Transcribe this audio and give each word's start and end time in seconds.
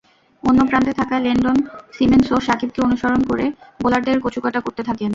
অন্য 0.43 0.59
প্রান্তে 0.69 0.93
থাকা 0.99 1.15
লেন্ডন 1.19 1.57
সিমন্সও 1.93 2.37
সাকিবকে 2.47 2.79
অনুসরণ 2.81 3.21
করে 3.29 3.45
বোলারদের 3.81 4.17
কচুকাটা 4.25 4.59
করতে 4.65 4.81
থাকেন। 4.89 5.09